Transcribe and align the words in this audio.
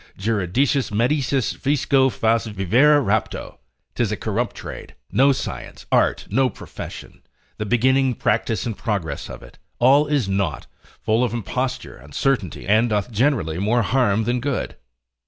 Juridicis, 0.17 0.91
medicis, 0.91 1.53
fisco, 1.53 2.09
fas 2.11 2.47
vivere 2.47 2.99
rapto, 2.99 3.59
'tis 3.93 4.11
a 4.11 4.17
corrupt 4.17 4.55
trade, 4.55 4.95
no 5.11 5.31
science, 5.31 5.85
art, 5.91 6.25
no 6.31 6.49
profession; 6.49 7.21
the 7.57 7.67
beginning, 7.67 8.15
practice, 8.15 8.65
and 8.65 8.75
progress 8.75 9.29
of 9.29 9.43
it, 9.43 9.59
all 9.77 10.07
is 10.07 10.27
naught, 10.27 10.65
full 11.03 11.23
of 11.23 11.35
imposture, 11.35 11.97
uncertainty, 11.97 12.65
and 12.65 12.89
doth 12.89 13.11
generally 13.11 13.59
more 13.59 13.83
harm 13.83 14.23
than 14.23 14.39
good. 14.39 14.75